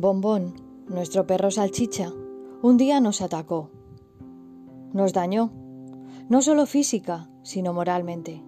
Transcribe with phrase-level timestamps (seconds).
[0.00, 0.54] Bombón,
[0.86, 2.12] nuestro perro salchicha,
[2.62, 3.72] un día nos atacó.
[4.92, 5.50] Nos dañó,
[6.28, 8.40] no solo física, sino moralmente.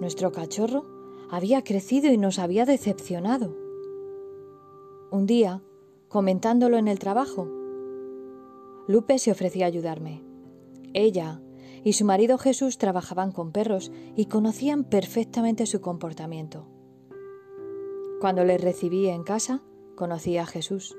[0.00, 0.86] Nuestro cachorro
[1.30, 3.56] había crecido y nos había decepcionado.
[5.12, 5.62] Un día,
[6.08, 7.46] comentándolo en el trabajo,
[8.88, 10.20] Lupe se ofreció a ayudarme.
[10.94, 11.40] Ella
[11.84, 16.66] y su marido Jesús trabajaban con perros y conocían perfectamente su comportamiento.
[18.20, 19.62] Cuando le recibí en casa,
[20.00, 20.96] conocí a Jesús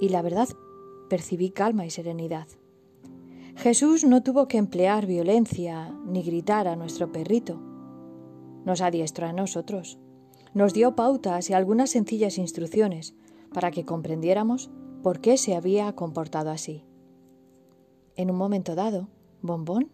[0.00, 0.48] y la verdad
[1.10, 2.48] percibí calma y serenidad.
[3.56, 7.60] Jesús no tuvo que emplear violencia ni gritar a nuestro perrito.
[8.64, 9.98] Nos adiestró a nosotros.
[10.54, 13.14] Nos dio pautas y algunas sencillas instrucciones
[13.52, 14.70] para que comprendiéramos
[15.02, 16.86] por qué se había comportado así.
[18.16, 19.08] En un momento dado,
[19.42, 19.90] Bombón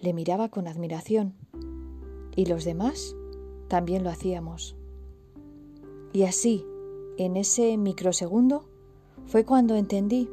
[0.00, 1.36] le miraba con admiración
[2.34, 3.14] y los demás
[3.68, 4.74] también lo hacíamos.
[6.12, 6.66] Y así,
[7.20, 8.64] en ese microsegundo
[9.26, 10.30] fue cuando entendí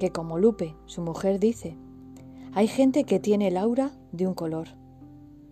[0.00, 1.76] que como Lupe, su mujer, dice,
[2.54, 4.68] hay gente que tiene el aura de un color,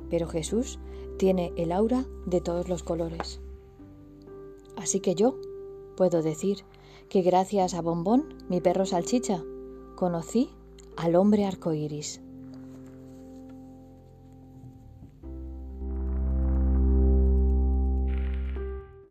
[0.09, 0.79] pero Jesús
[1.19, 3.43] tiene el aura de todos los colores.
[4.77, 5.39] Así que yo
[5.95, 6.65] puedo decir
[7.11, 9.45] que gracias a Bombón, mi perro salchicha,
[9.95, 10.49] conocí
[10.97, 12.23] al hombre arcoíris.